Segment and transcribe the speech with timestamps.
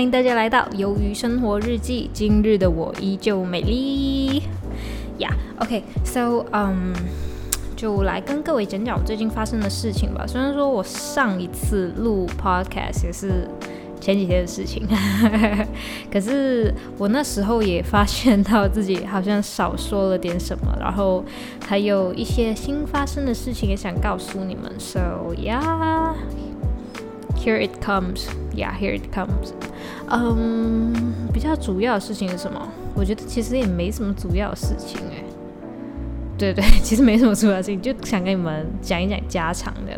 [0.00, 2.08] 欢迎大家来到《鱿鱼生活日记》。
[2.16, 4.42] 今日的我依旧美丽
[5.18, 5.28] 呀。
[5.58, 6.94] OK，so，嗯，
[7.76, 10.26] 就来跟各位讲讲我最近发生的事情吧。
[10.26, 13.46] 虽然说我上一次录 podcast 也是
[14.00, 14.88] 前几天的事情，
[16.10, 21.22] 可是我那时候也发现到自己好像少说了点什么，然后
[21.68, 24.72] 还有一些新发生的事情也想告诉你们。
[24.78, 26.14] So yeah。
[27.42, 29.54] Here it comes, yeah, here it comes.
[30.10, 30.92] 嗯，
[31.32, 32.60] 比较主要的事情是什么？
[32.94, 35.22] 我觉得其实也没什么主要的事情哎。
[36.36, 39.92] 对对， 其实没什么主要事情，就想跟你们讲一讲家常的。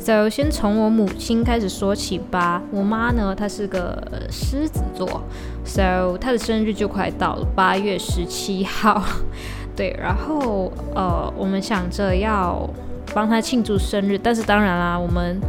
[0.00, 2.60] So 先从我母亲开始说起吧。
[2.70, 3.96] 我妈呢，她是个
[4.30, 5.22] 狮子座
[5.64, 9.02] ，So 她的生日就快到了，八月十七号。
[9.74, 12.68] 对，然后呃，我们想着要
[13.14, 15.40] 帮她庆祝生日，但是当然啦，我们。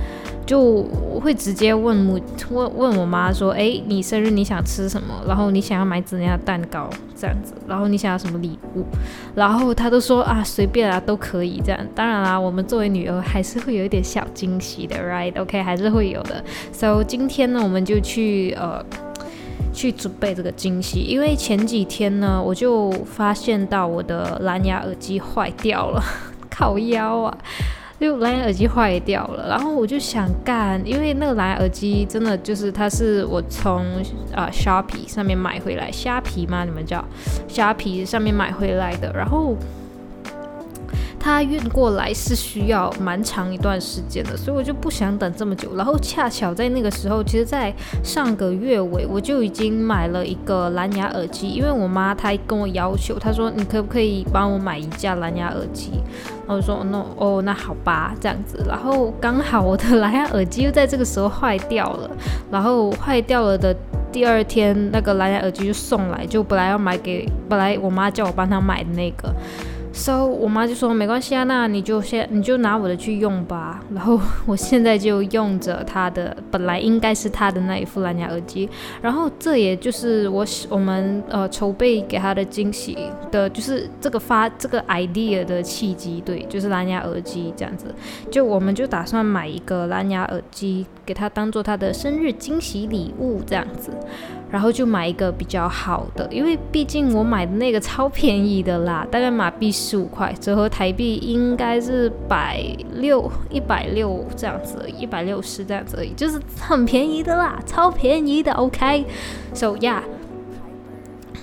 [0.48, 0.82] 就
[1.22, 2.18] 会直接问母
[2.50, 5.14] 问问我妈说，哎，你生日你想吃什么？
[5.28, 7.54] 然后你想要买怎样的蛋糕这样子？
[7.68, 8.86] 然后你想要什么礼物？
[9.36, 11.80] 然后她都说啊，随便啊，都可以这样。
[11.94, 16.42] 当然啦，我们作为女儿还是会有一点小惊喜的，right？OK，还是会有的。
[16.72, 18.82] So 今天呢，我们就去呃
[19.74, 26.02] 去准备这个惊喜，因为前几天呢，我就发现到我的蓝牙耳机坏掉了，
[26.50, 27.38] 靠腰啊！
[28.00, 33.84] 就蓝牙耳机坏掉了，然后我就想干，因为那个蓝牙耳机真的就是它是我从
[34.34, 36.64] 啊虾皮上面买回来，虾皮吗？
[36.64, 37.04] 你们叫
[37.48, 39.56] 虾皮上面买回来的，然后。
[41.28, 45.76] 它运过来是需要蛮长一段时间的，所以我就不想等这么久。
[45.76, 55.92] 然后恰巧在那个时候，其实，在上个月尾我就已经买了一个蓝牙耳机，因为我妈她跟我要求，她说你可不可以帮我买一架蓝牙耳机？
[56.48, 58.64] 然后我说 no，哦，那好吧，这样子。
[58.66, 62.10] 然后刚好我的蓝牙耳机又在这个时候坏掉了，
[62.50, 63.76] 然后坏掉了的
[64.14, 69.36] 第二天，那个蓝牙耳机就送来，就本来要买给，本来我妈叫我帮她买的那个。
[69.98, 73.84] So，我妈就说没关系啊，那你就先你就拿我的去用吧。
[73.92, 78.70] 然后 我现在就用着她的，本来应该是她的那一副蓝牙耳机。
[79.02, 82.96] 然后这也就是我我们呃筹备给她的惊喜
[83.32, 87.88] 的，就是这个发这个 idea 的契机，对，就是蓝牙耳机这样子。
[88.30, 93.92] 就我们就打算买一个蓝牙耳机给她当做她的生日惊喜礼物这样子。
[94.50, 102.62] 然后就买一个比较好的，因为毕竟我买的那个超便宜的啦，大概马币十十五块，折合台币应该是百
[102.96, 108.52] 六一百六这样子，一百六十这样子而已，就是很便宜的啦，超便宜的。
[108.52, 110.02] OK，So yeah，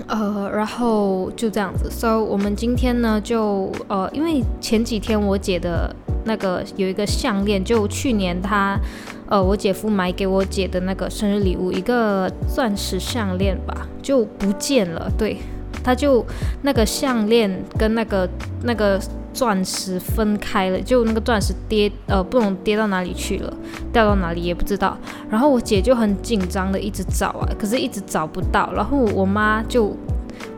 [0.07, 1.91] 呃，然后就这样子。
[1.91, 5.95] So 我们今天呢，就呃，因为前几天我姐的
[6.25, 8.79] 那个有一个项链，就去年她。
[9.27, 15.11] 呃，我姐夫买给我姐的那个生日礼物，一个钻石项链吧，就不见了。
[15.17, 15.39] 对，
[15.85, 16.25] 他就
[16.63, 18.29] 那个项链跟那个
[18.63, 18.99] 那个
[19.33, 23.53] 钻石分开了，就那个钻石跌，呃，不懂跌到哪里去了，
[23.93, 24.97] 掉到哪里也不知道。
[25.31, 28.73] 然后我姐就很紧张的一直找啊，可是一直找不到。
[28.73, 29.95] 然后我妈就，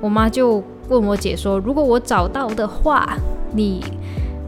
[0.00, 3.19] 我妈就问我姐说，如果我找到的话，
[3.53, 3.84] 你，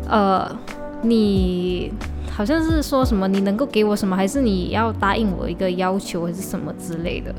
[0.09, 0.56] 呃，
[1.03, 1.93] 你。
[2.31, 7.34] 好像是说什么你能够给我什么，还是你要答应我一个要求，还是什么之类的。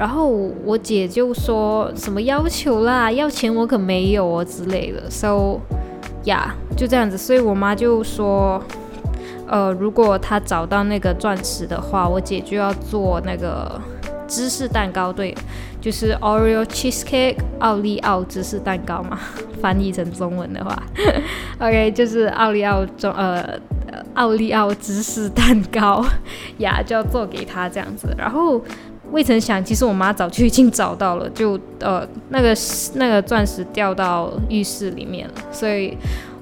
[0.00, 0.28] 然后
[0.64, 5.10] 我姐就说什么要求啦，要钱我可没有哦之类的。
[5.10, 5.60] So，
[6.24, 7.18] 呀，就这样子。
[7.18, 8.62] 所以我妈就说，
[9.46, 13.78] 呃，如果她找到那个钻石的话，我姐就要做那个
[14.26, 15.34] 芝士蛋糕，对，
[15.82, 19.18] 就是 Oreo cheesecake 奥利奥芝士蛋糕嘛，
[19.60, 20.82] 翻译成中文的话，
[21.60, 23.60] OK，就是奥利奥中呃。
[24.14, 26.04] 奥利奥芝士蛋糕
[26.58, 28.12] 呀， 就要做给他这样子。
[28.16, 28.60] 然后
[29.10, 32.54] 未曾想，其实我妈早就已经找到了，就呃那个
[32.94, 35.34] 那个钻石掉到浴室里面了。
[35.50, 35.96] 所以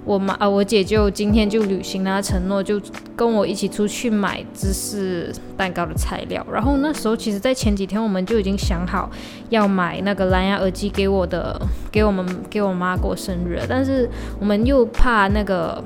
[0.05, 2.81] 我妈啊，我姐就今天就履行了承诺，就
[3.17, 6.47] 跟我一起出去买芝士蛋糕的材料。
[6.53, 9.11] 然后那时候其实，在前几天我们就已经想好
[9.49, 11.61] 要买那个蓝牙耳机给我的，
[11.91, 15.83] 给我们给我妈过生日，但是我们又怕那个。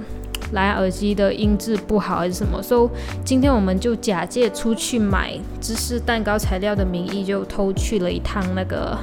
[0.52, 2.62] 蓝牙耳机的音质不好还是什么？
[2.62, 2.90] 所以
[3.24, 8.98] 今天我们就假借出去买芝士蛋糕材料的名义，就偷去了一趟那个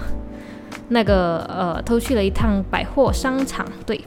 [0.90, 3.66] 那个呃，偷去了一趟百货商场。
[3.86, 4.00] 对，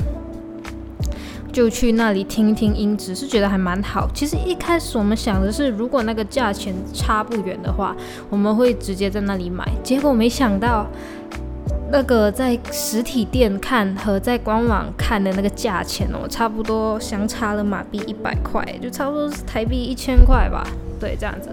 [1.52, 4.08] 就去那里听一听音质，是觉得还蛮好。
[4.14, 7.96] 其实一开始我们想的是，如果那个价钱差不远的话，
[8.30, 9.68] 我们会直接在那里买。
[9.82, 10.86] 结果没想到。
[11.92, 20.66] 那个在实体店看和在官网看的那个价钱哦，差不多相差了马币一百块，就差不多是台币一千块吧。
[20.98, 21.52] 对，这样子，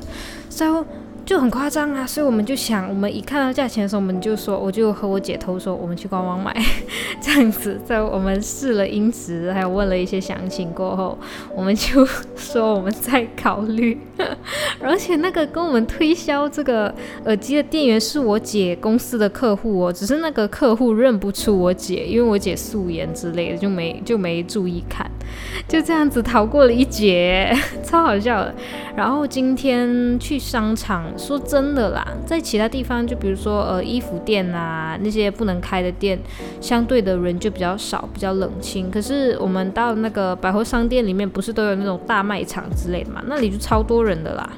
[0.49, 0.85] 所以
[1.29, 6.51] 就很夸张啊，所以我们就想，我们一看到价钱的时候，我们就说，我就和我姐偷说，我们去官网买，
[7.21, 11.15] 这样子，在我们试了音质，还有问了一些详情过后，
[11.55, 12.03] 我们就
[12.35, 13.95] 说我们再考虑。
[14.81, 16.91] 而且那个跟我们推销这个
[17.25, 25.07] 耳机的店员是我姐公司的客户哦，只是那个客户认不出我姐，因为我姐素颜之类的，就没就没注意看，
[25.67, 28.53] 就这样子逃过了一劫， 超好笑的。
[28.95, 36.19] 然后今天去商场，说真的啦，在其他地方，就比如说呃衣服店啊那些不能开的店，
[36.59, 38.91] 相对的人就比较少，比较冷清。
[38.91, 43.21] 可是我们到那个百货商店里面，不是都有那种大卖场之类的嘛？
[43.27, 44.49] 那里就超多人的啦。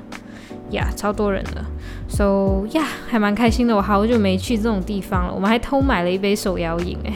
[0.71, 1.61] 呀，超多人的
[2.07, 3.75] ，so 呀，还蛮开心的。
[3.75, 5.33] 我好久没去这种地方了。
[5.33, 7.13] 我们还偷买了一杯手摇饮，哎，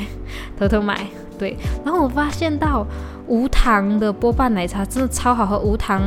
[0.59, 1.07] 偷偷买。
[1.39, 1.55] 对，
[1.85, 2.85] 然后我发现到
[3.27, 6.01] 无糖的波霸奶茶真的超好喝，无糖，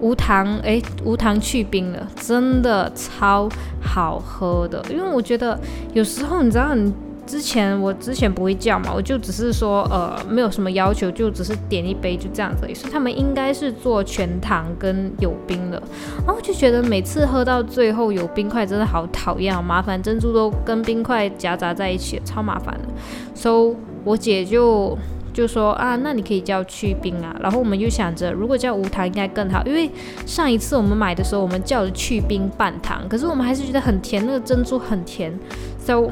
[0.00, 3.48] 无糖，哎，无糖去冰的，真的超
[3.80, 4.84] 好喝的。
[4.90, 5.58] 因为我觉得
[5.92, 6.92] 有时候你知道你。
[7.26, 12.72] 之前我之前不会叫嘛，我就只是说呃没有什么要求，就只是点一杯就这样子。
[12.72, 15.82] 所以他们应该是做全糖跟有冰的，
[16.24, 22.88] 然后就觉得每次喝到最后有冰块真的好讨厌，好麻烦，珍珠都跟冰块夹杂在一起，超麻烦的。
[23.34, 24.96] So 我姐就
[25.36, 27.36] 就说啊，那你可以叫去冰啊。
[27.40, 29.90] 然后我们就想着如果叫无糖应该更好，因为
[30.24, 35.38] 上一次我们买的时候我们叫了去冰半糖，可是我们还是觉得很甜，那个珍珠很甜。
[35.78, 36.10] So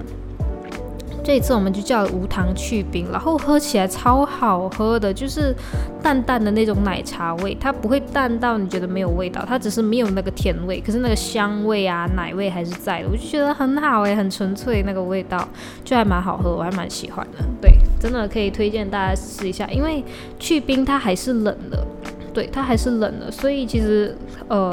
[1.25, 5.57] 这一次我们就叫无糖去冰，然后喝起来超好喝的，就是
[6.03, 15.49] 淡淡的那种奶茶味，它不会淡到你觉得没有味道，它只是没有那个甜味，可是那个香味啊奶味还是在的，我就觉得很好诶，很纯粹那个味道，
[15.83, 17.39] 就还蛮好喝，我还蛮喜欢的。
[17.59, 20.05] 对，真的可以推荐大家试一下，因为
[20.39, 21.87] 去冰它还是冷的，
[22.35, 24.15] 对，它还是冷的，所以其实
[24.49, 24.71] 呃。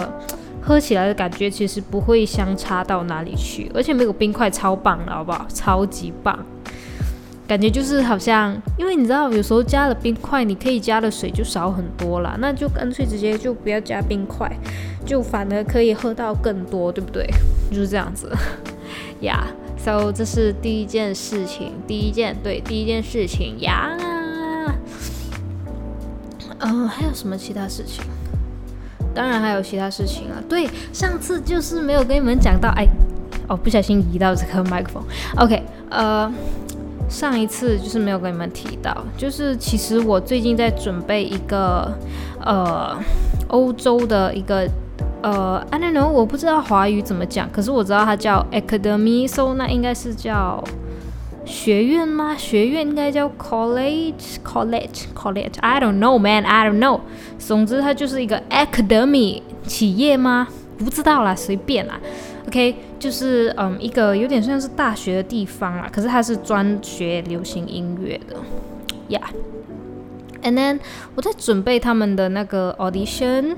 [0.62, 5.46] 喝起来的感觉其实不会相差到哪里去，而且没有冰块超棒的好不好？
[5.54, 6.38] 超级棒，
[7.48, 14.50] 感觉就是好像，因为你知道有时候加了冰块，你可以加的水就少很多了，那就干脆直接就不要加冰块，
[15.06, 17.28] 就反而可以喝到更多，对不对？
[17.72, 18.32] 就是这样子
[19.22, 19.48] 呀。
[19.84, 23.98] So 这是第一件事情，第一件对第一件事情呀。
[26.60, 28.04] 嗯，还有什么其他事情？
[29.14, 32.88] 当然还有其他事情啊，对，上次就是没有跟你们讲到，哎，
[33.48, 35.04] 哦，不小心移到这个麦克风。
[35.38, 36.32] OK，呃，
[37.10, 41.92] 上一次就是没有跟你们提到，就是其实我最近在准备一个
[42.46, 42.98] 呃
[43.50, 44.68] 欧洲的一个
[45.22, 50.64] 呃，I don't know，我不知道华语怎么讲，可是我知道它叫 Academy，so 那应该是叫。
[51.46, 52.36] 学院吗？
[52.38, 55.60] 学院应该叫 college，college，college。
[55.60, 56.44] I don't know, man.
[56.44, 57.02] I don't know.
[57.40, 60.48] 总之，它就是一个 academy 企业吗？
[60.78, 62.00] 不知道啦，随便啦。
[62.48, 65.88] OK，就是嗯，一个有点像是大学的地方啦。
[65.92, 68.36] 可是它是专学流行音乐的
[69.10, 69.22] ，Yeah。
[70.44, 70.80] And then
[71.16, 73.58] 我在准备他们的那个 audition，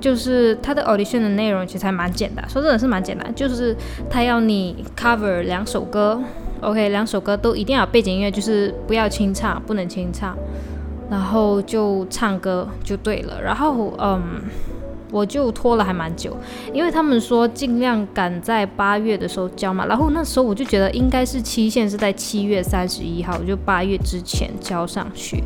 [0.00, 3.76] 就是他的 audition 的内容其实还蛮简单，说真的是蛮简单，就是
[4.08, 6.22] 他要你 cover 两首歌。
[6.62, 10.36] OK，两首歌都一定要背景音乐，就是不要清唱，不能清唱，
[11.10, 13.40] 然后就唱歌就对了。
[13.42, 14.42] 然后，嗯，
[15.12, 16.36] 我就拖了还蛮久，
[16.72, 19.86] 因为他们说尽量赶在八月的时候交嘛。
[19.86, 25.44] 然后那时候我就觉得应该是期限是在七月三十一号，我就八月之前交上去。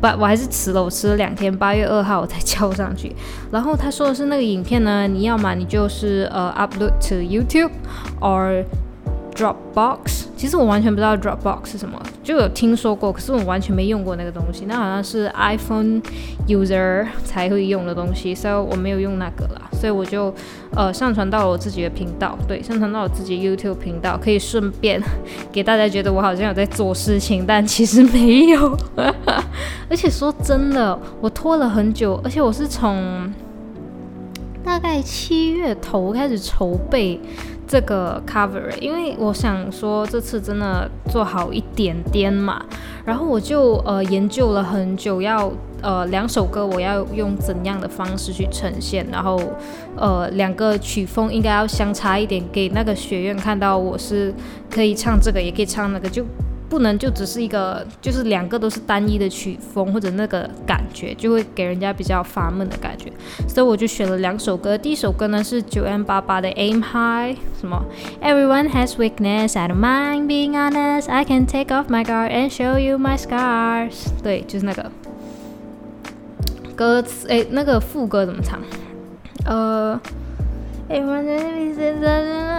[0.00, 3.14] 不，我还是迟了，我迟了两天，八月二号我才交上去。
[3.50, 8.64] 然后他说的是那个影片呢，你要么你就是呃 upload to YouTube，or
[9.34, 14.64] Dropbox，其实我完全不知道 Dropbox 是什么，就有听说过，可是我完全没用过那个东西。
[14.66, 16.02] 那好像是 iPhone
[16.48, 19.70] user 才会用的东西，所以我没有用那个啦。
[19.72, 20.34] 所以我就
[20.74, 25.00] 呃上传到了我自己的频道，对，上传到我自己 YouTube 频道，可以顺便
[25.52, 28.76] 给大家觉得我好像有在做事情，但其实没有。
[29.88, 33.32] 而且说真的，我拖了很久，而且我是从
[34.64, 37.20] 大概七月头开始筹备。
[37.72, 42.62] 这个 cover，因为我想说这次真的做好一点点嘛，
[43.06, 45.50] 然后我就呃研究了很久，要
[45.80, 49.40] 呃两首歌我要用怎样的方式去呈现，然后
[49.96, 54.34] 呃两个曲风应该要相差一点，给那个学院看到我是
[54.68, 56.22] 可以唱这个，也可以唱那个，就。
[56.72, 63.12] 不能就只是一个，就是两个都是单一的曲风或者那个感觉，就会给人家比较发闷的感觉。
[63.46, 67.84] 所以我就选了两首歌，第一首歌呢是九 M 八八的 Aim High，什么
[68.22, 72.48] Everyone has weakness, I don't mind being honest, I can take off my guard and
[72.50, 74.06] show you my scars。
[74.22, 74.90] 对，就是那个
[76.74, 78.58] 歌词，哎，那个副歌怎么唱？
[79.44, 80.00] 呃
[80.88, 82.51] ，Everyone is in love.。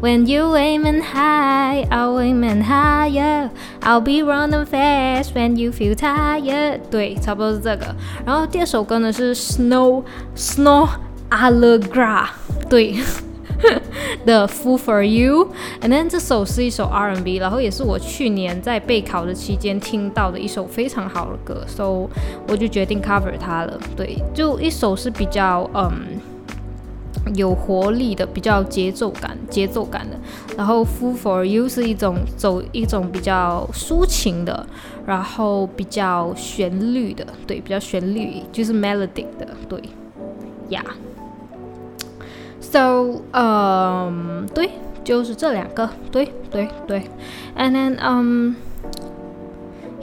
[0.00, 3.50] When you aiming high, I'll aiming higher.
[3.80, 6.80] I'll be running fast when you feel tired.
[6.90, 7.94] 对，差不多是这个。
[8.26, 10.04] 然后第二首歌呢是 Snow
[10.36, 10.88] Snow
[11.30, 12.26] Allegra。
[12.68, 12.96] 对。
[14.25, 22.09] The Fool for You，and then 这首是一首 R&B，然后也是我去年在备考的期间听到的一首非常好的歌，so
[22.47, 23.79] 我就决定 cover 它了。
[23.95, 25.91] 对，就一首是比较嗯
[27.35, 30.17] 有活力的，比较节奏感、节奏感的。
[30.57, 34.65] 然后 Fool for You 是一种走一种比较抒情的，
[35.05, 39.81] 然后比较旋律的，对，比较旋律就是 melody 的，对
[40.69, 40.83] ，Yeah。
[42.71, 44.69] So，嗯，对，
[45.03, 47.03] 就是这两个，对对对
[47.57, 48.55] ，and then，嗯。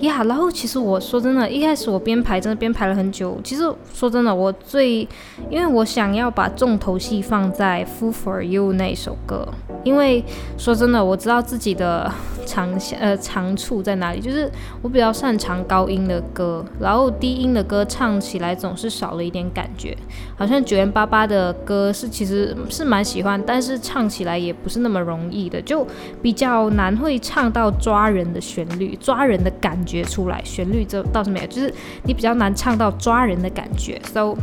[0.01, 3.41] 呀，然后其实我说真的，一开始我编排真的编排了很久。
[3.43, 3.63] 其实
[3.95, 5.01] 说真的，我最
[5.49, 9.49] 因为我想要把重头戏放在《Fool for You》那首歌，
[9.85, 10.23] 因为
[10.59, 12.13] 说真的，我知道自己的
[12.45, 14.51] 长呃长处在哪里，就是
[14.83, 19.97] 我比较擅长高音的歌，然后低音的歌唱起来总是少了一点感觉。
[20.37, 25.87] 好像九元八八的歌是其实是蛮喜欢，但是唱起来也不是那么容易的，就
[26.21, 29.75] 比较难会唱到抓人的旋律，抓人的感。
[29.87, 34.01] 觉出来，旋律这倒是没有，就是你比较难唱到抓人的感觉。
[34.13, 34.37] So，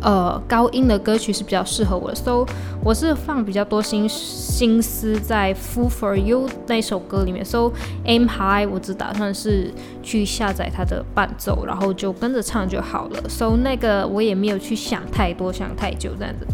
[0.00, 2.14] 呃，高音的歌曲是比较适合我的。
[2.14, 2.46] So，
[2.84, 7.44] 我是放比较多心心思在《f o o for You》那首歌里面。
[7.44, 13.28] So，Aim High，我只打算是去下载它的伴奏，然后就跟着唱就好了。
[13.28, 16.46] So，那个我也没有去想太多，想太久这样子。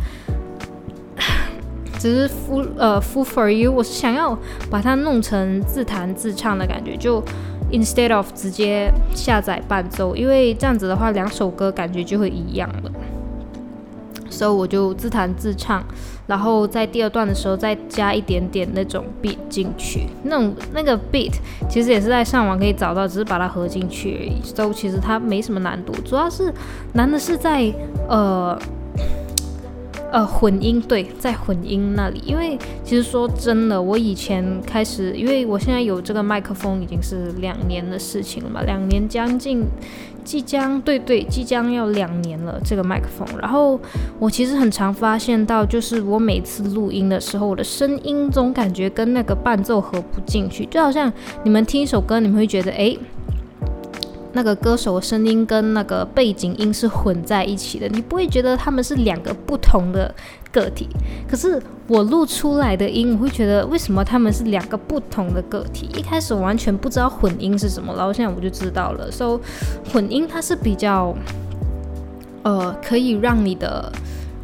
[2.00, 4.38] 只是 Fool 呃《Fool for You》，我是想要
[4.70, 7.22] 把它弄成自弹自唱的感觉，就。
[7.70, 12.90] Instead of 直接下载伴奏，因为这样子的话，两首歌感觉就会一样了。
[14.30, 15.82] 所以我就自弹自唱，
[16.26, 20.06] 然后在第二段的时候再加一点点那种 beat 进去。
[20.24, 21.32] 那种那个 beat
[21.68, 24.40] 其实也是在上网可以找到，只是把它合进去而已。
[24.42, 26.52] 所以其实它没什么难度，主要是
[26.92, 27.72] 难的是在
[28.08, 28.58] 呃。
[30.12, 39.64] 呃，混音对，在混音那里，因为其实说真的，我以前开始，因为我现在有这个麦克风已经是两年的事情了嘛，两年将近，
[40.24, 43.26] 即将对对，即将要两年了这个麦克风。
[43.38, 43.78] 然后
[44.18, 52.96] 我其实很常发现到，就是我每次录音的时候，我的声音总感觉跟那个伴奏合不进去，就好像你们听一首歌，你们会觉得哎。
[54.36, 60.14] 那个歌手的声音跟那个背景音是混在一起的，你不会觉得他们是两个不同的
[60.52, 60.86] 个体。
[61.26, 65.88] 可是我录出来的音，我会觉得为什么他们是两个不同的个体？
[65.96, 69.10] 一开始我完全不知道混音是什么，然后现在我就知道了。
[69.10, 71.16] 所以混音它是比较，
[72.42, 73.90] 呃，可以让你的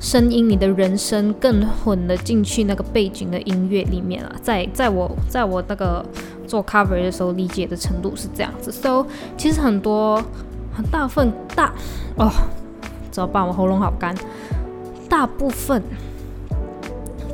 [0.00, 4.32] 声音、你的人声更混了进去那个背景的音乐里面啊。
[4.40, 6.02] 在在我在我那个。
[6.52, 9.06] 做 cover 的时候理解的程度是这样子，so
[9.38, 10.22] 其实很多
[10.70, 11.72] 很大份大
[12.16, 12.30] 哦，
[13.10, 13.46] 怎么办？
[13.46, 14.14] 我喉咙好干。
[15.08, 15.82] 大部分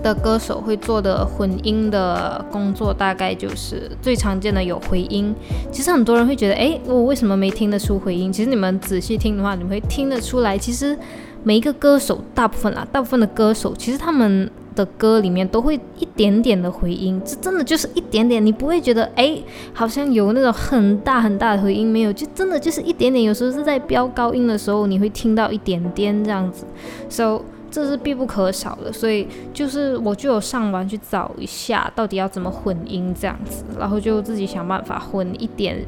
[0.04, 5.34] 的歌手会做的混音的工作，大概就是最常见的有回音。
[5.72, 8.32] 其实很多人会觉得，哎，我为什么没听得出回音？
[8.32, 10.56] 其实你们仔细听的话，你们会听得出来。
[10.56, 10.96] 其实
[11.42, 14.48] 每一个歌手，大部分啊，大部分的歌手，其实他们。
[14.78, 19.36] 的歌里面都会一点点的回音，这真的就是一点点，你不会觉得哎，
[19.72, 23.24] 好像有那种很大很大的回音，没有，就真的就是一点点。
[23.24, 26.64] 有时候是在飙高音的时候，你会听到一点点这样子
[27.08, 28.92] ，so 这是必不可少的。
[28.92, 35.84] 所以就是我就有上网去找一下，到底要怎么混音这样子，然后就自己想办法混一点，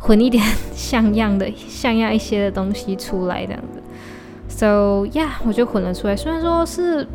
[0.00, 3.80] 混一点像样的、像样一些的东西出来这样子。
[4.48, 7.06] So yeah，我就混了出来，虽然说是。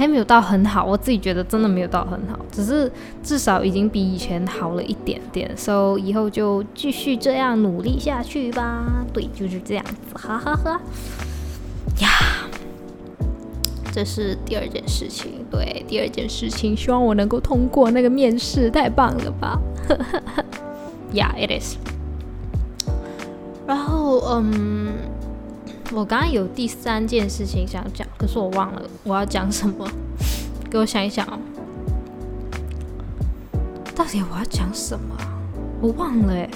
[0.00, 2.90] 还没有到很好，我自己觉得真的没有到很好，只是
[3.22, 5.54] 至少已经比以前好了一点点。
[5.54, 9.04] So 以后就继续这样努力下去吧。
[9.12, 10.80] 对，就是这样子，哈哈哈。
[12.00, 12.08] 呀，
[13.92, 15.44] 这是第二件事情。
[15.50, 19.60] 对，第二件事情，希望我能够通过那个面试，太棒了吧。
[19.86, 20.44] 哈哈
[21.12, 21.76] Yeah，it is。
[23.66, 25.09] 然后，嗯。
[25.92, 29.88] 我刚刚有第三件事情想讲，可是我忘了我要讲什么，
[30.70, 31.38] 给我想一想哦。
[33.94, 35.16] 到底我要讲什么？
[35.80, 36.48] 我忘了哎。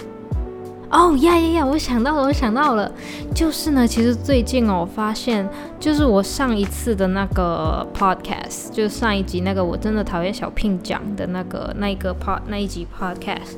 [0.91, 1.67] 哦呀呀呀！
[1.67, 2.89] 我想到了，我想到了，
[3.35, 5.49] 就是呢，其实最近哦，我发现
[5.81, 13.57] 就是我上一次的那个 podcast，就是上一集那个我真的讨厌小聘讲的那个那一个 pod 那一集 podcast。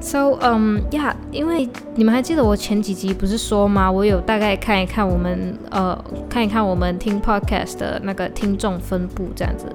[0.00, 3.90] So, um, yeah，因为你们还记得我前几集不是说吗？
[3.90, 5.96] 我有大概看一看我们呃
[6.28, 9.66] 看一看我们听 podcast 的那个听众分布这样子。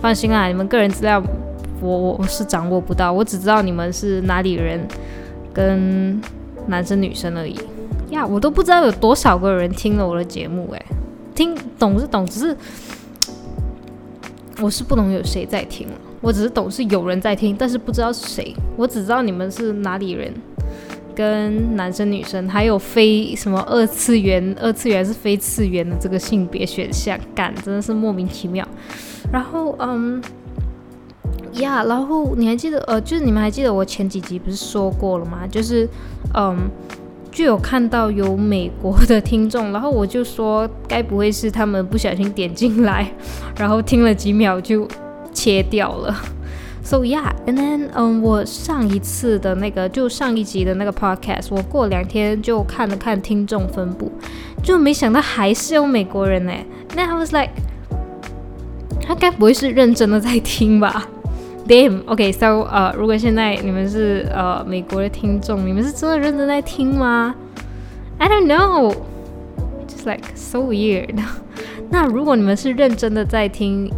[0.00, 1.22] 放心啊，你们个人资料
[1.82, 4.80] 我我是掌握不到，我只知道你们是哪里人，
[5.52, 6.18] 跟
[6.66, 7.60] 男生女生而已。
[8.10, 10.82] 呀，我都不知道有多少个人听了我的节目，诶，
[11.34, 12.56] 听懂是懂，只是
[14.62, 15.94] 我是不懂有谁在听了。
[16.24, 18.56] 我只是懂是有人在听，但是不知道是谁。
[18.78, 20.32] 我只知道你们是哪里人，
[21.14, 28.66] 跟男生女生，还有非什么二次元、二次元是非次元的这个性别选项，感真的是莫名其妙。
[29.30, 30.22] 然后，嗯，
[31.52, 35.46] 呀，然后你还记得，呃，就是你们还记得我前几集不是说过了吗？
[35.46, 35.86] 就是，
[36.32, 36.56] 嗯，
[37.30, 43.12] 就有看到有美国的听众，然后我就说，该不会是他们不小心点进来，
[43.58, 44.88] 然后听了几秒就。
[45.34, 46.16] 切掉了
[46.82, 54.10] ，So yeah，and then，嗯，我上一次的那个，就上一集的那个 podcast，我过两天就看了看听众分布，
[54.62, 56.52] 就没想到还是有美国人呢。
[56.94, 57.50] 那 I was like，
[59.06, 61.06] 他该不会是认真的在听吧
[61.66, 67.34] ？Damn，OK，so，呃， 如果现在你们是呃美国的听众，你们是真的认真在听吗
[68.18, 71.16] ？I don't know，just like so weird。
[71.90, 73.90] 那如果你们是认真的在听，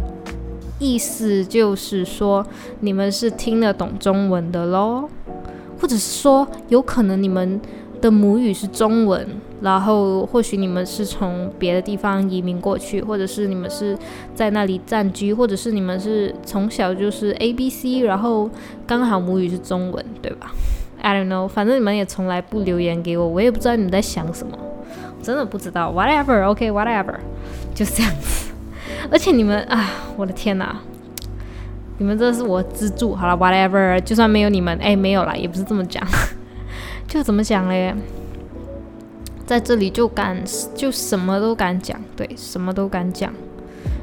[0.79, 2.45] 意思就是说，
[2.81, 5.09] 你们是听得懂中文的喽，
[5.81, 7.59] 或者是说，有可能你们
[7.99, 9.27] 的母语是中文，
[9.61, 13.97] 然后或许你们是从别的地方移民过去，或者是你们是
[14.35, 18.49] 在那里暂居，或者是你们是从小就是 A B C，然后
[18.85, 20.51] 刚好母语是中文，对吧
[21.01, 24.55] ？I don't know，反正你们也从来不留言给我，我也不知道你们在想什么，
[25.23, 25.91] 真的不知道。
[25.91, 27.15] Whatever，OK，Whatever，
[27.73, 28.46] 就这样子。
[29.11, 30.75] 而且你们啊，我的天哪！
[31.97, 33.15] 你们这是我支柱。
[33.15, 36.05] 好了，whatever，就算没有你们，哎，没有啦，也不是这么讲。
[37.07, 37.95] 就怎么讲嘞？
[39.45, 40.37] 在这里就敢，
[40.75, 43.33] 就什么都敢讲，对，什么都敢讲，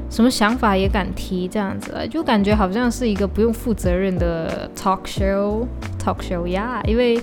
[0.09, 6.81] 什么想法也敢提，这样子，就感觉好像是一个不用负责任的 talk show，talk show 呀。
[6.85, 7.21] 因为，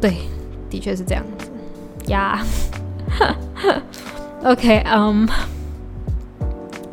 [0.00, 0.14] 对，
[0.70, 1.50] 的确是这样子
[2.06, 2.40] 呀。
[4.44, 5.28] OK，嗯。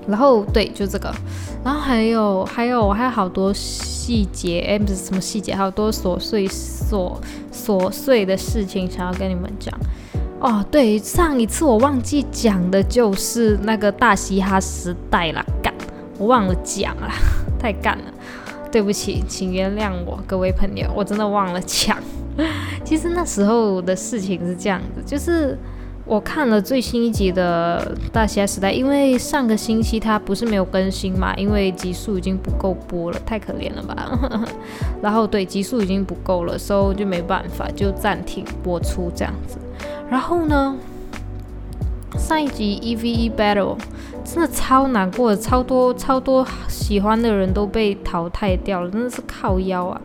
[0.09, 1.13] 然后对，就这个，
[1.63, 7.15] 然后还有还有还有好多细节，哎，不是什么细节，好多琐碎琐
[7.53, 9.73] 琐碎的事情想要跟你们讲。
[10.39, 15.73] 哦，对，上一次我忘记讲的就是那个大嘻哈时代了，干，
[16.17, 17.09] 我忘了讲了，
[17.59, 18.05] 太干了，
[18.71, 21.97] 对不起，请原谅我，各位朋友，我真的忘了讲。
[22.83, 25.57] 其实那时候的事情是这样子，就是。
[26.09, 34.19] 我看了最新一集的《大侠时代》，因为上个星期它不是没有更新嘛，因为集数已经不够播了，太可怜了吧。
[35.03, 39.59] 然后对，集数已经不够了，所以就没办法，就暂停播出这样子。
[40.09, 40.75] 然后呢，
[42.17, 43.77] 上一集 EVE Battle
[44.23, 50.01] 真的超难过，超多超多喜欢的人都被淘汰掉了，真的是靠腰啊。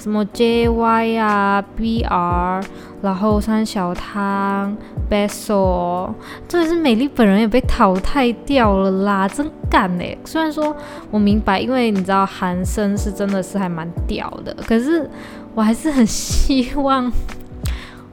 [0.00, 2.64] 什么 JY 啊，BR，
[3.02, 4.76] 然后三小汤
[5.10, 6.10] ，Beso，
[6.46, 10.16] 这是美丽本人也被淘汰掉了啦，真干哎！
[10.24, 10.74] 虽然说
[11.10, 15.10] 我明白，因为你知道韩生是真的是还蛮屌的，可是
[15.54, 17.12] 我还是很希望，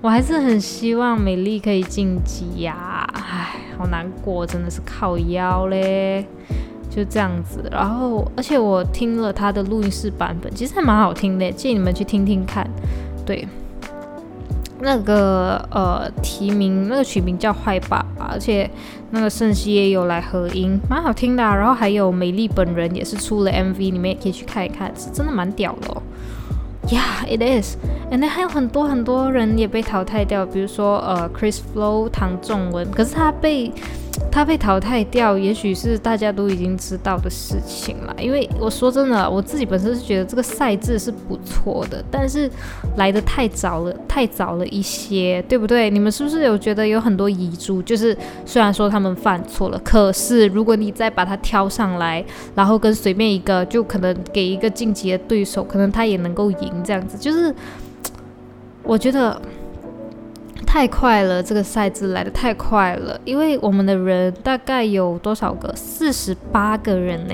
[0.02, 2.95] 我还是很希望美丽可以晋级呀！
[3.22, 6.26] 唉，好难过，真的是靠腰嘞。
[6.88, 12.66] 就这样子，然后而且我听了他的录音室版本，其实还蛮好听的，建议你们去听听看。
[13.26, 13.46] 对，
[14.80, 18.70] 那个呃提名那个曲名叫《坏爸爸》，而且
[19.12, 21.44] 那个盛熙也有来合音，蛮好听的。
[21.44, 26.02] 然后还有美丽本人也是出了 MV，你们也可以去看一看，是真的蛮屌的哦。
[26.88, 27.78] Yeah, it is.
[28.12, 33.72] And then 还有很多很多人也被淘汰掉，比如说呃 Chris Flow 唐仲文，可是他被。
[34.32, 38.16] 他被淘汰掉，也许是大家都已经知道的事情了。
[38.20, 42.50] 因为我说真的，我自己本身是觉得这个赛制是不错的，但是
[42.98, 45.90] 来的太早了，太早了一些，对不对？
[45.90, 47.82] 你们是不是有觉得有很多遗珠？
[47.82, 52.24] 就是虽然说他们犯错了，可是如果你再把他挑上来，
[52.54, 57.54] 然后跟随便一个，就可能给一个晋级的对手，可能他也能够赢，这样子，就是
[58.84, 59.42] 我觉得。
[60.76, 65.74] 太快了，这个赛制来的太快了，因为我们的人大概有多少个？
[65.74, 67.34] 四十八个人呢，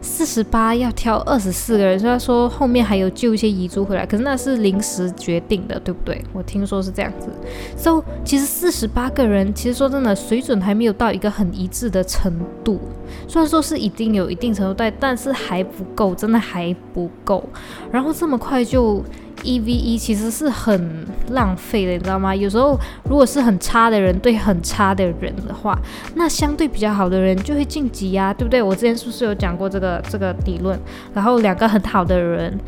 [0.00, 6.24] 四十八要挑二十四个人，虽然说后面还有救一些遗珠回来，可是那是临时决定的，对不对？
[6.32, 7.28] 我听说是这样子。
[7.76, 12.32] So，其实四十八个人，其实说真的，水准还没有到一个很一致的程
[12.64, 12.80] 度。
[13.28, 17.46] 虽然说是已经有一定程度在，但是还不够，真的还不够。
[17.90, 19.04] 然后这么快就。
[19.42, 22.34] 一 v 一其实是很浪费的，你知道吗？
[22.34, 25.78] 有时候如果是很差的人对很差的人的话，
[26.14, 28.62] 那相对比较好的人就会晋级呀，对不对？
[28.62, 30.78] 我之前是不是有讲过这个这个理论？
[31.12, 32.58] 然后两个很好的人。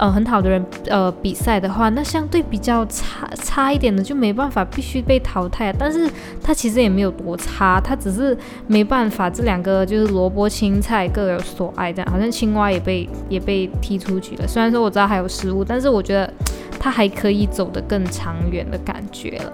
[0.00, 5.70] 呃，很好的人，呃，比赛的话，那相对比较差差一点的就没办法，必须被淘汰。
[5.78, 6.10] 但是
[6.42, 8.34] 他其实也没有多差，他只是
[8.66, 9.28] 没办法。
[9.28, 14.48] 这两个就是萝卜青菜各有所爱，这样好像青蛙也被也被踢出去了。
[14.48, 16.32] 虽然说我知道还有失误，但是我觉得
[16.78, 19.52] 他还可以走得更长远的感觉了。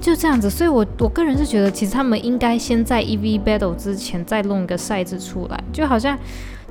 [0.00, 6.18] 就这样子，所以我我个人是觉得，其实他们应该先在 EV Battle 之前再弄一个赛制出来，就好像。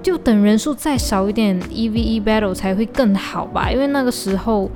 [0.01, 3.69] 就等人数再少一点，E V E battle 才会更好吧？
[3.71, 4.69] 因为那个时候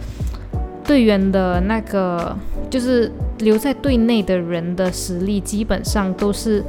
[0.83, 2.35] 队员的那个
[2.69, 6.63] 就是留在队内的人的实力基本上都是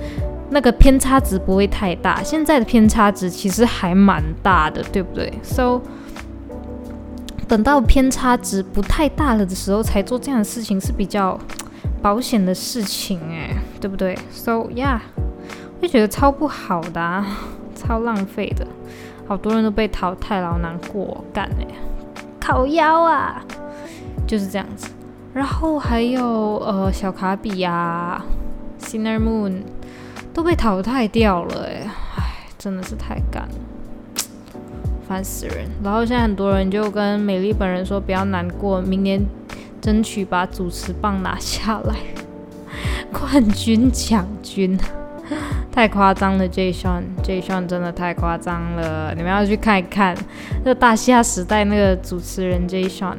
[0.51, 2.23] 那个偏差值不会太大。
[2.23, 5.81] 现在的偏差值其实还蛮大的，对不对？So
[7.49, 11.39] 等到偏差值不太大了的时候才做这样的事情是比较
[12.01, 15.01] 保险的事情，诶，对不对？So yeah，
[15.83, 17.25] 会觉得超不好的。
[17.75, 18.67] 超浪费的，
[19.27, 21.67] 好多人都被淘汰了，好难过，干哎，
[22.41, 23.43] 烤腰啊，
[24.27, 24.89] 就是这样子。
[25.33, 26.25] 然后还有
[26.59, 28.25] 呃小卡比呀
[28.81, 29.63] ，Sinner Moon
[30.33, 32.23] 都被淘汰掉了，哎，唉，
[32.57, 33.55] 真的是太干了，
[35.09, 35.69] 烦死人。
[35.83, 39.21] 然后现在很多人就跟美丽本人说不要难过，明年
[39.81, 41.97] 争取把主持棒拿下来，
[43.13, 44.79] 冠军奖军。
[45.75, 46.73] 太夸张了，J.
[46.73, 47.41] Sean，J.
[47.43, 50.17] Sean 真的太夸张了，你们要去看一看
[50.65, 52.85] 那个大虾时代那个主持人 J.
[52.85, 53.17] Sean，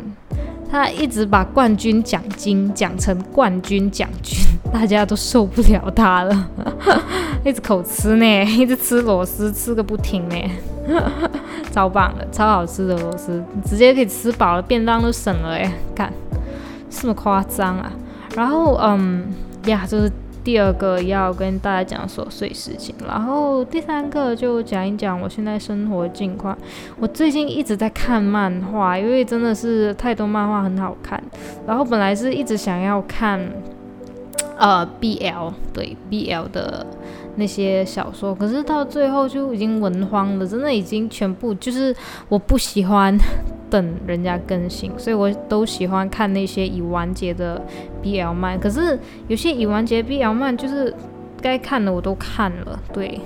[0.71, 4.37] 他一直把冠军奖金讲成冠军奖金，
[4.71, 6.49] 大家都受不了他了，
[7.43, 10.37] 一直口吃呢，一直吃螺丝吃个不停呢，
[11.73, 16.09] 超棒的，超好吃的螺丝，直接可以吃饱了，便当都省了哎，看
[16.89, 17.91] 这么夸张啊，
[18.33, 19.25] 然后嗯
[19.65, 20.09] 呀就是。
[20.45, 26.55] 第二个要跟大家讲琐碎事情，然后第三个就讲一讲我现在生活近况。
[26.99, 31.21] 我最近一直在看漫画，因为真的是太多漫画很好看。
[31.65, 33.41] 然后本来是一直想要看，
[34.59, 36.85] 呃，BL 对 BL 的
[37.37, 41.93] 那些小说，可是到最后就已经文荒了，真的已经全部就是
[42.29, 43.17] 我不喜欢。
[43.69, 47.61] 等人家更新，所以我都喜欢看那些已完结的
[48.03, 48.59] BL 漫。
[48.59, 50.93] 可是有些已完结 BL 漫，就是
[51.41, 53.19] 该看的我都看了，对。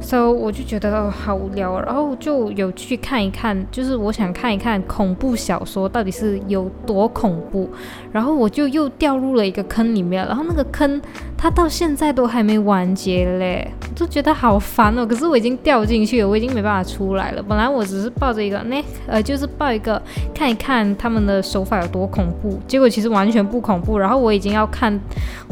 [0.00, 7.68] So 我就觉得好无聊，然后就有去看一看，就是我想看一看恐怖小说到底是有多恐怖，
[8.12, 11.02] 然后我就又掉入了一个坑里面，然后那个坑
[11.40, 15.06] 它到现在都还没完结嘞，我就觉得好烦哦。
[15.06, 17.40] 可是我已经掉进去了，我已经没办法出来了。
[17.40, 20.02] 本来我只是抱着一个那呃，就是抱一个
[20.34, 23.96] 看一看他们的手法有多恐怖，结果其实完全不恐怖。
[23.96, 25.00] 然后我已经要看，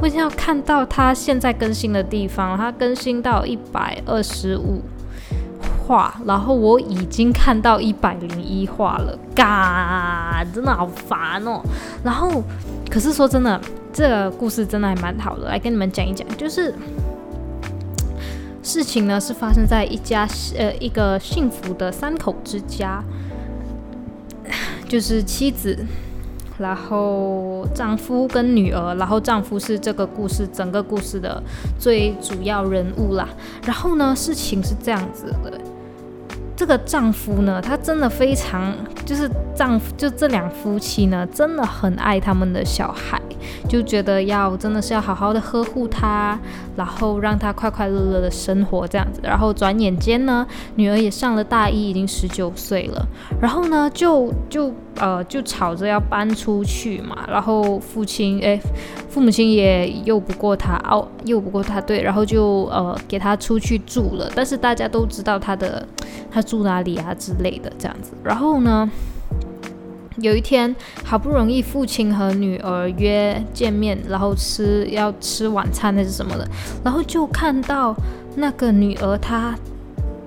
[0.03, 4.59] 我已经要看到它现在更新的地方，它更新到一百二十。
[4.59, 4.83] 五
[5.87, 11.61] 话，然后我已经看到一百零一话了，嘎，真的好烦哦。
[12.03, 12.43] 然后，
[12.91, 13.61] 可是说真的，
[13.97, 16.29] 这个故事真的还蛮好的，来跟你们讲一讲。
[16.37, 16.75] 就是
[18.63, 23.03] 事情呢是发生在一家呃一个幸福的三口之家，
[24.87, 25.79] 就是妻子。
[26.59, 31.43] 然后丈夫跟女儿，然后丈夫是这个故事整个故事的
[31.79, 33.29] 最主要人物啦。
[33.65, 35.61] 然后呢，事情是这样子的，
[36.57, 43.21] 这个丈夫呢，他真的非常，就是丈夫就这两夫妻呢，真的很爱他们的小孩。
[43.69, 46.39] 就觉得要真的是要好好的呵护他，
[46.77, 49.21] 然后让他快快乐乐的生活这样子。
[49.23, 50.45] 然后转眼间呢，
[50.77, 53.07] 女儿也上了大一，已经十九岁了。
[53.41, 57.25] 然后呢，就就呃就吵着要搬出去嘛。
[57.29, 58.61] 然后父亲哎，
[59.09, 64.31] 父母亲也拗不过他哦，拗不过他对，然后就呃给他出去住了。
[64.35, 65.87] 但是大家都知道他的
[66.31, 68.13] 他住哪里啊之类的这样子。
[68.23, 68.91] 然后呢？
[70.23, 76.49] 有一天，好不容易父亲和女儿约见面，然后吃要吃晚餐还是什么的，
[76.83, 77.95] 然后就看到
[78.35, 79.55] 那个女儿，她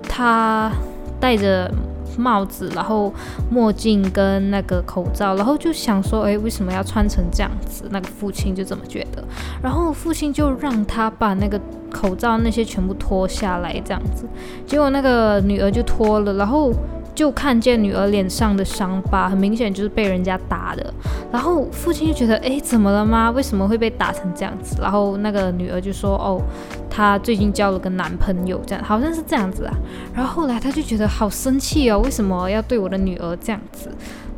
[0.08, 0.70] 她
[1.18, 1.68] 带着
[2.16, 3.12] 帽子，然后
[3.50, 7.84] 墨镜跟那个口罩，然后就想说，哎，为什么要穿成这样子？
[7.90, 9.24] 那个父亲就这么觉得，
[9.62, 14.24] 然后父亲就让他把那个口罩那些全部脱下来，这样子，
[14.66, 16.72] 结果那个女儿就脱了，然后。
[17.14, 20.94] 就看见女儿脸上的伤疤，很明显就是被人家打的。
[21.32, 23.30] 然后父亲就觉得，哎，怎么了吗？
[23.30, 24.76] 为什么会被打成这样子？
[24.80, 26.40] 然后那个女儿就说，哦，
[26.88, 29.74] 她最近交了个男朋友，这样好像是这样子啊。
[30.14, 33.90] 然后后来他就觉得好生气哦，为什么要对我的女儿这样子？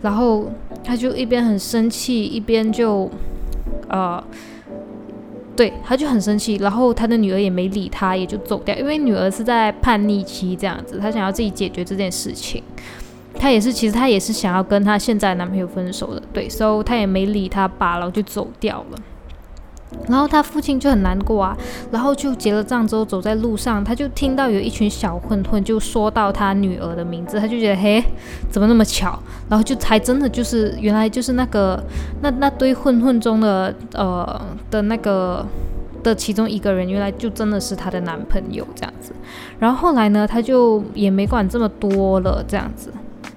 [0.02, 0.50] 然后
[0.82, 3.10] 他就一边很生气，一边就
[3.88, 4.22] 呃。
[5.54, 8.74] 对，他就很生气，然后他的女儿也没理他，也就走掉。
[8.76, 12.62] 因为女儿是在叛逆期这样子，她想要自己解决这件事情。
[13.34, 18.98] 她也是，其实她也是想要跟她现在男朋友分手的，对，所以她也没理他爸，然后就走掉了。
[20.08, 21.56] 然后他父亲就很难过啊，
[21.90, 28.02] 然后就结了账之后走在路上，他就听到有一群小混混就说到他女儿的名字，他就觉得嘿，
[28.50, 29.18] 怎么那么巧？
[29.48, 31.82] 然后就才真的就是原来就是那个
[32.20, 35.46] 那那堆混混中的呃的那个
[36.02, 39.12] 的其中一个人，原来就真的是他的男朋友这样子。
[39.58, 42.92] 然后后来呢，他就也没管这么多了这样子。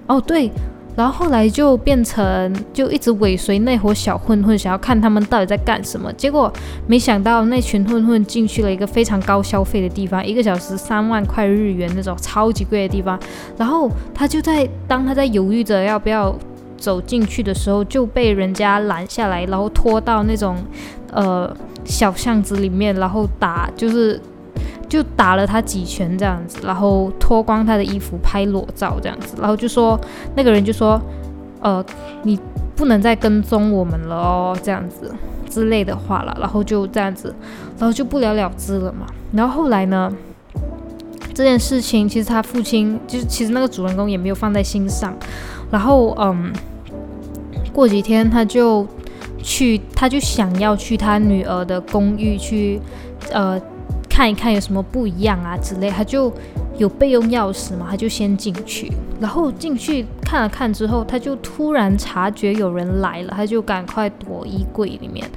[0.06, 0.50] 哦，对。
[0.96, 6.10] 然后后来就变成就一直尾随那伙小混混，想要看他们到底在干什么。
[6.14, 6.50] 结果
[6.86, 13.20] 没想到那群混混进去了一个非常高消费的地方，一个小时三万块日元那种超级贵的地方。
[13.58, 16.34] 然后他就在当他在犹豫着要不要
[16.78, 20.56] 走进去的时候，就被人家拦下来，然后拖到那种
[21.12, 21.54] 呃
[21.84, 24.18] 小巷子里面，然后打就是。
[24.88, 30.00] 就打了他几拳这样子，然后脱光他的衣服拍裸照这样子，然后就说
[30.36, 31.00] 那个人就说，
[31.60, 31.84] 呃，
[32.22, 32.38] 你
[32.76, 35.12] 不能再跟踪我们了哦，这样子
[35.50, 37.34] 之类的话了，然后就这样子，
[37.78, 39.06] 然后就不了了之了嘛。
[39.32, 40.12] 然后后来呢，
[41.34, 45.12] 这件事情其实他父亲就是其实那个主人公也没有放在心上，
[45.70, 46.52] 然后嗯，
[47.72, 48.86] 过几天他就
[49.42, 52.80] 去，他就想要去他女儿的公寓去，
[53.32, 53.60] 呃。
[54.16, 56.32] 看一看有什么不一样啊之类，他就
[56.78, 65.28] 有备用钥匙嘛，他就先进去，然后进去看了看之后，他就突然察觉有人来了，他就赶快躲衣柜里面。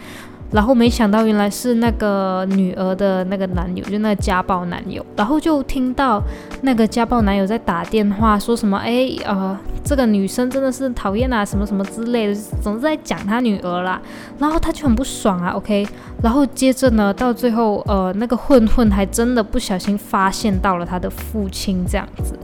[0.51, 5.05] 然后没想到原来是那个女儿的那个男友，就那个家暴男友。
[5.15, 6.21] 然后就听到
[6.61, 14.01] 那个家暴男友在打电话，说什么哎呃这个女生真的是讨厌啊什么什么之类的，总是在讲他女儿啦。
[14.39, 15.87] 然后他就很不爽啊，OK。
[16.23, 22.37] 然后接着呢，到最后呃那个混混还真的不小心发现到了他的父亲这样子。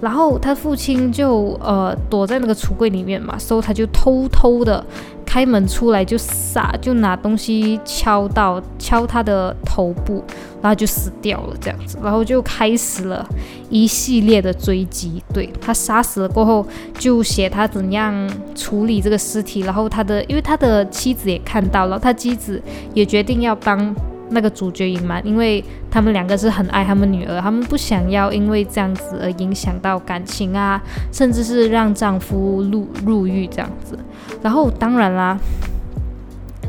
[0.00, 4.84] 然后他父亲就呃躲在那个橱柜里面嘛，所以他就偷偷的
[5.26, 10.24] 开门出来就撒就拿东西敲到敲他的头部，
[10.62, 13.28] 然后就死掉了这样子，然后就开始了
[13.68, 15.22] 一系列的追击。
[15.34, 16.66] 对他杀死了过后，
[16.98, 22.60] 就写他怎样处理这个尸体，然后他的因为他的妻子也看到了，他妻子
[22.94, 23.94] 也决定要帮。
[24.30, 30.80] 那个主角隐瞒，因为他们两个是很爱他们女儿，他们不想要因为这样子而影响到感情啊，
[31.12, 33.98] 甚至是让丈夫入入狱这样子。
[34.42, 35.36] 然后当然啦，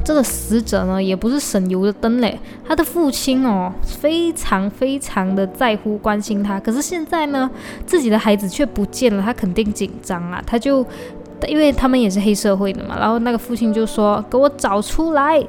[0.03, 7.49] 这个死者呢也不是省油的灯嘞，他的父亲哦非常非常的在乎关心他，可是现在呢
[7.85, 10.85] 自己的孩子却不见了，他肯定紧张啊，他就
[11.47, 15.41] 因为他们也是黑社会的嘛，然后那个父亲就说给我找出来。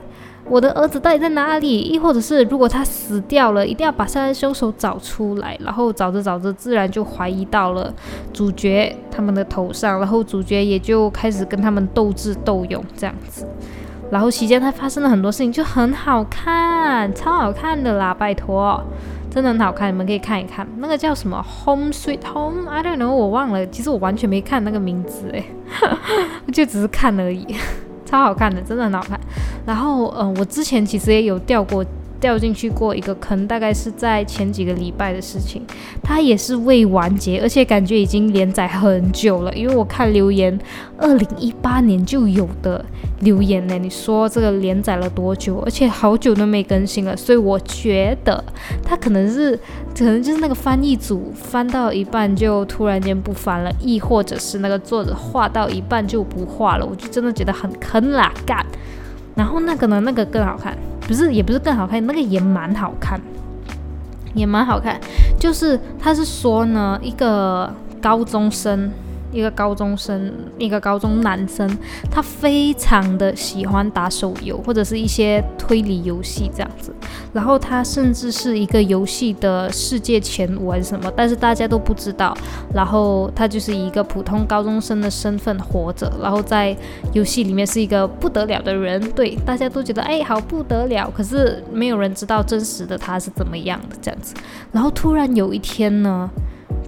[0.52, 1.80] 我的儿子到底在哪里？
[1.80, 5.56] 亦或者是，如果他死掉了，一定要把杀人凶手找出来。
[5.64, 7.90] 然后找着找着，自然就怀疑到了
[8.34, 13.48] 主角他们的头上，然后主角也就开始跟他们斗智斗勇这样子。
[14.10, 18.12] 然后期间他发生了很多事情，就很好看，超好看的啦！
[18.12, 18.78] 拜托，
[19.30, 20.68] 真的很好看，你们可以看一看。
[20.76, 23.66] 那个叫什么《Home Sweet Home》？I don't know，我忘了。
[23.68, 25.46] 其实我完全没看那个名字，诶，
[26.52, 27.56] 就只是看而已。
[28.12, 29.18] 超好看的，真的很好看。
[29.64, 31.82] 然后，嗯，我之前其实也有钓过。
[32.22, 35.60] 掉进去过一个坑，大概是在前几个礼拜的事情。
[36.02, 39.52] 它也是未完结，而且感觉已经连载很久了。
[39.54, 40.56] 因为我看留言，
[40.96, 42.84] 二零一八年就有的
[43.20, 43.76] 留言呢。
[43.76, 45.58] 你说这个连载了多久？
[45.66, 48.42] 而且好久都没更新了，所以我觉得
[48.84, 49.58] 它可能是，
[49.98, 56.86] 可能就是那个翻译组翻到一半就突然间不翻了，亦或者是那个作者画到一半就不画了。
[56.86, 58.64] 我就真的觉得很坑啦，干。
[59.34, 60.76] 然后那个呢，那个更好看。
[61.06, 63.20] 不是，也不是更好看，那个也蛮好看，
[64.34, 65.00] 也蛮好看。
[65.38, 68.90] 就是他是说呢，一个高中生。
[69.32, 71.68] 一个高中生，一个高中男生，
[72.10, 76.94] 他非常的喜欢打手游或者是一些推理游戏这样子，
[77.32, 82.36] 然后他甚至是一个游戏的世界前五还是什么，但是大家都不知道。
[82.74, 86.76] 然后他就是一个普通高中生的身份活着，然后在
[87.12, 94.34] 游戏里面是一个不得了的人，对，大家都觉得哎好不得了，可是没有人知道真实的他是怎么样的这样子。
[94.70, 96.30] 然后突然有一天呢。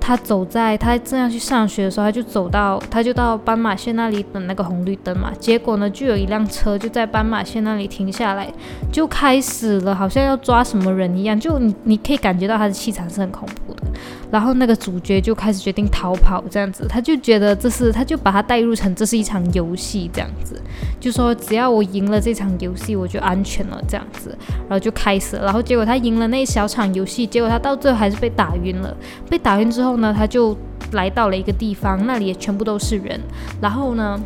[0.07, 5.33] 他走在他正要去上学的时候，他就走到，他就到斑马线那里等那个红绿灯嘛。
[5.40, 8.53] 结果呢，就有一辆车就在斑马线那里停下来，
[8.93, 11.40] 就开始了，好像要抓什么人一样。
[11.40, 13.84] 就你你可以感觉到他的气场是很恐怖的。
[14.35, 20.61] 然后那个主角就开始决定逃跑，这样子，他就觉得这是，他就把它带入成这是一场游戏，这样子，
[20.99, 24.37] 就说只要我赢了这场游戏，我就安全了，这样子，
[24.68, 28.92] 然后就开始，然后结果他赢了那一小场游戏，结果他到最后还是被打晕了。
[29.31, 30.59] 被打晕之后呢，他就
[30.90, 33.20] 来到了一个地方，那里也全部都是人，
[33.61, 34.20] 然后呢。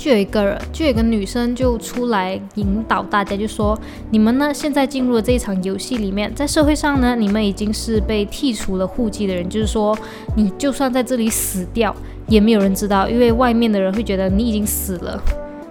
[0.00, 3.78] 就有一个人，就有一个女生就出来引导大家，就说
[4.10, 9.94] ：“你们呢，现在进入了这一场游戏里面，在社会上呢，你们已经是被剔除了户籍的人，就是说，
[10.34, 11.94] 你就算在这里死掉，
[12.28, 15.22] 也没有人知道，因为外面的人会觉得你已经死了，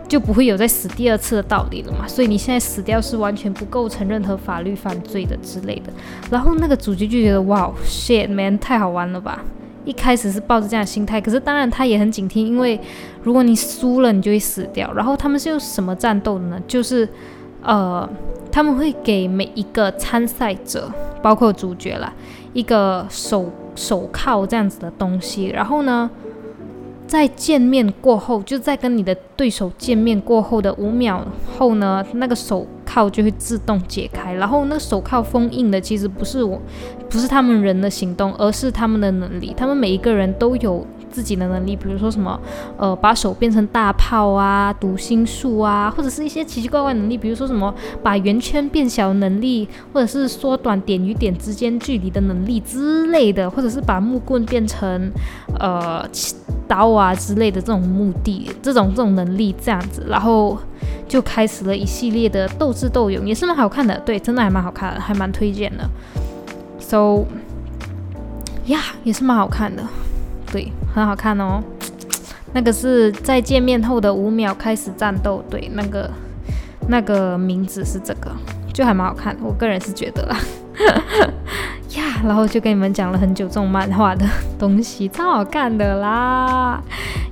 [0.07, 2.07] 就不会有再死第二次的道理了嘛。
[2.07, 5.91] 所以你现在死掉是完全不构成任何法律犯罪的之类的。
[6.29, 9.43] 然后那个主角就觉得，哇，shit man，太好玩了吧！”
[9.89, 12.79] 一开始是抱着这样的心态，可是当然他也很警惕，因为
[13.23, 14.93] 如果你输了，你就会死掉。
[14.93, 16.61] 然后他们是用什么战斗的呢？
[16.67, 17.09] 就是
[17.63, 18.07] 呃，
[18.51, 20.91] 他们会给每一个参赛者，
[21.23, 22.13] 包括主角啦，
[22.53, 25.47] 一个手手铐这样子的东西。
[25.47, 26.07] 然后呢，
[27.09, 31.25] 在见面过后，就在跟你的对手见面过后的五秒
[31.57, 32.65] 后呢，那个手。
[32.91, 36.59] 铐就会自动解开，然后那个手铐封印的其实不是我，
[37.07, 39.53] 不是他们人的行动，而是他们的能力。
[39.55, 40.83] 他们每一个人都有
[41.19, 42.39] 自己的能力，比如说什么，
[42.77, 55.11] 呃，把手变成大炮啊，读心术啊，或者是一些奇奇怪怪能力，比如说什么把圆圈变小能力，或者是缩短点与点之间距离的能力之类的，或者是把木棍变成
[55.59, 56.07] 呃
[56.69, 60.57] 刀啊之类的这种目的，这种这种能力这样子，然后。
[61.09, 63.99] 就开始了一系列的斗智斗勇，也是蛮好看的。
[64.05, 65.89] 对，真的还蛮好看的，还蛮推荐的。
[66.79, 67.25] So，
[68.67, 69.81] 呀，也是蛮好看的。
[70.51, 71.61] 对，很好看哦。
[72.53, 75.43] 那个是在见面后的五秒开始战斗。
[75.49, 76.09] 对，那个
[76.87, 78.31] 那个名字是这个，
[78.73, 79.41] 就还蛮好看的。
[79.43, 80.37] 我个人是觉得啦。
[81.95, 84.25] 呀，然后就跟你们讲了很久这种漫画的
[84.57, 86.81] 东西，超好看的啦。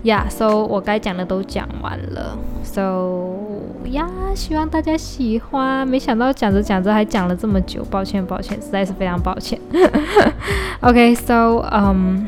[0.03, 2.37] 呀，So 我该讲的都讲完了。
[2.63, 3.35] So
[3.85, 5.87] 呀，希望大家喜欢。
[5.87, 9.59] 没想到讲着讲着还讲了这么久，抱歉抱歉，实在是非常抱歉。
[10.81, 12.27] OK，So 嗯，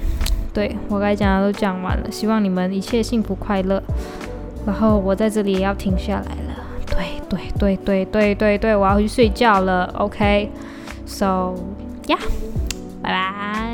[0.53, 3.81] 对我该讲的都讲完了，希望你们一切幸福快乐。
[4.65, 6.55] 然后我在这里也要停下来了。
[6.87, 9.85] 对对对对对对对，我要回去睡觉了。
[9.97, 10.49] OK。
[11.05, 11.55] So,
[12.05, 12.19] yeah.
[13.01, 13.68] 拜拜